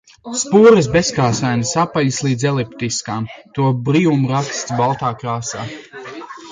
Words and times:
Sporas 0.43 0.87
bezkrāsainas, 0.95 1.73
apaļas 1.83 2.17
līdz 2.29 2.47
eliptiskām, 2.53 3.29
to 3.59 3.69
birumraksts 3.91 4.77
baltā 4.83 5.15
krāsā. 5.25 5.71